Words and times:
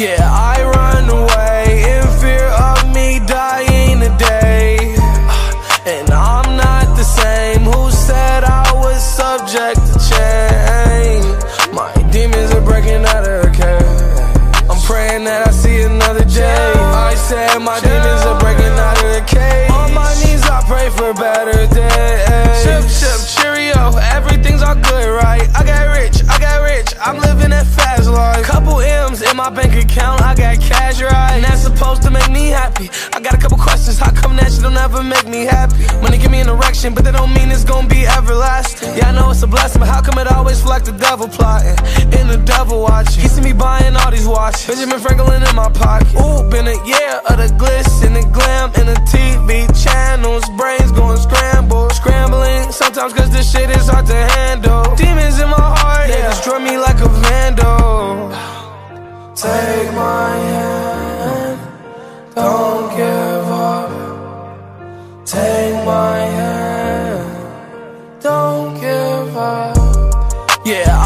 Yeah, 0.00 0.30
I 0.32 0.64
run 0.64 1.10
away 1.10 1.84
in 1.92 2.02
fear 2.20 2.46
of 2.46 2.88
me 2.88 3.20
dying 3.26 4.00
today. 4.00 4.96
And 5.84 6.08
I'm 6.08 6.56
not 6.56 6.96
the 6.96 7.04
same 7.04 7.64
who 7.64 7.90
said 7.90 8.44
I 8.44 8.72
was 8.76 8.98
subject 9.04 9.89
account, 29.90 30.22
I 30.22 30.34
got 30.34 30.60
cash, 30.60 31.02
right? 31.02 31.34
And 31.34 31.44
that's 31.44 31.62
supposed 31.62 32.02
to 32.02 32.10
make 32.10 32.30
me 32.30 32.48
happy. 32.48 32.88
I 33.12 33.20
got 33.20 33.34
a 33.34 33.38
couple 33.38 33.58
questions, 33.58 33.98
how 33.98 34.12
come 34.12 34.36
that 34.36 34.52
shit 34.52 34.62
don't 34.62 34.76
ever 34.76 35.02
make 35.02 35.26
me 35.26 35.44
happy? 35.44 35.84
Money 36.02 36.18
give 36.18 36.30
me 36.30 36.40
an 36.40 36.48
erection, 36.48 36.94
but 36.94 37.04
that 37.04 37.14
don't 37.14 37.32
mean 37.34 37.50
it's 37.50 37.64
gonna 37.64 37.88
be 37.88 38.06
everlasting. 38.06 38.94
Yeah, 38.96 39.10
I 39.10 39.12
know 39.12 39.30
it's 39.30 39.42
a 39.42 39.46
blessing, 39.46 39.80
but 39.80 39.88
how 39.88 40.00
come 40.00 40.18
it 40.18 40.30
always 40.30 40.60
feel 40.60 40.70
like 40.70 40.84
the 40.84 40.92
devil 40.92 41.28
plotting? 41.28 41.78
And 42.16 42.30
the 42.30 42.40
devil 42.44 42.82
watching. 42.82 43.22
He 43.22 43.28
see 43.28 43.42
me 43.42 43.52
buying 43.52 43.96
all 43.96 44.10
these 44.10 44.26
watches. 44.26 44.66
Benjamin 44.66 45.00
Franklin 45.00 45.42
in 45.42 45.54
my 45.56 45.70
pocket. 45.70 46.14
Ooh, 46.14 46.48
been 46.48 46.68
a 46.68 46.78
year 46.86 47.14
of 47.28 47.36
the 47.42 47.50
glitz 47.58 48.04
and 48.06 48.14
the 48.14 48.24
glam 48.30 48.70
and 48.78 48.88
the 48.88 48.98
TV 49.10 49.66
channels. 49.74 50.44
Brains 50.56 50.92
going 50.92 51.18
scramble, 51.18 51.90
scrambling. 51.90 52.70
Sometimes 52.70 53.12
cause 53.12 53.30
this 53.30 53.50
shit 53.50 53.70
is 53.70 53.88
hard 53.88 54.06
to 54.06 54.20
handle. 54.38 54.94
Demons 54.94 55.40
in 55.40 55.48
my 55.48 55.68
heart, 55.78 56.08
they 56.08 56.22
destroy 56.22 56.58
me 56.60 56.78
like 56.78 57.00
a 57.00 57.08
vandal. 57.08 58.19
Take 59.40 59.94
my 59.94 60.36
hand, 60.36 61.58
don't 62.34 62.94
give 62.94 63.48
up. 63.48 63.88
Take 65.24 65.82
my 65.86 66.18
hand, 66.18 68.20
don't 68.20 68.78
give 68.78 69.34
up. 69.34 69.78
Yeah, 70.66 70.99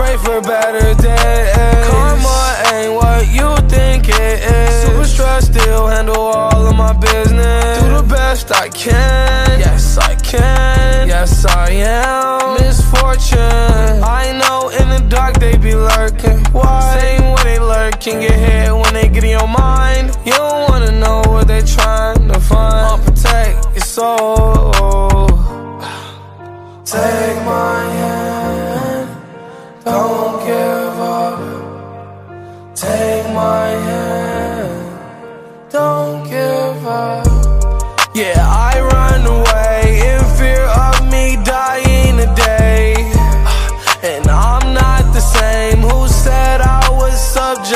pray 0.00 0.16
for 0.16 0.40
better 0.40 0.94
days. 0.94 1.86
Karma 1.88 2.40
ain't 2.72 2.92
what 2.94 3.22
you 3.28 3.48
think 3.68 4.08
it 4.08 4.38
is. 4.56 4.82
Super 4.84 5.04
stressed, 5.04 5.52
still 5.52 5.86
handle 5.88 6.16
all 6.16 6.66
of 6.66 6.74
my 6.74 6.94
business. 6.94 7.82
Do 7.82 7.88
the 8.00 8.06
best 8.08 8.50
I 8.50 8.68
can. 8.70 9.60
Yes, 9.60 9.98
I 9.98 10.14
can. 10.14 11.08
Yes, 11.08 11.44
I 11.44 11.70
am. 11.70 12.54
Misfortune. 12.54 14.02
I 14.20 14.24
know 14.40 14.70
in 14.80 14.88
the 14.94 15.02
dark 15.08 15.34
they 15.38 15.56
be 15.58 15.74
lurking. 15.74 16.38
Why? 16.56 16.80
Same 16.98 17.26
way 17.34 17.42
they 17.44 17.58
lurking. 17.58 18.20
Get 18.20 18.38
hit 18.46 18.72
when 18.72 18.94
they 18.94 19.08
get 19.08 19.24
in 19.24 19.30
your 19.40 19.48
mind. 19.48 20.16
You 20.24 20.32
don't 20.32 20.70
wanna 20.70 20.92
know 20.92 21.22
what 21.26 21.46
they 21.46 21.60
trying 21.60 22.19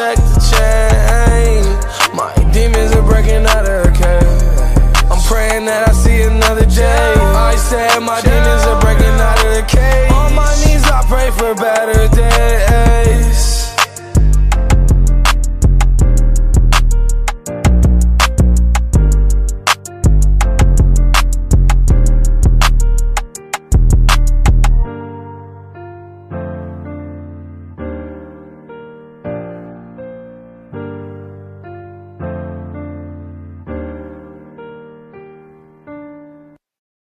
back 0.04 0.16
to 0.16 0.36
change. 0.52 1.66
My 2.12 2.30
demons 2.52 2.92
are 2.94 3.06
breaking 3.10 3.46
out 3.46 3.64
of 3.64 3.76
her 3.84 3.92
cage. 4.02 5.04
I'm 5.10 5.22
praying 5.30 5.64
that 5.64 5.88
I 5.88 5.92
see 5.92 6.20
another 6.22 6.66
day. 6.66 7.14
I 7.50 7.56
said 7.56 8.00
my 8.00 8.20
demons. 8.20 8.43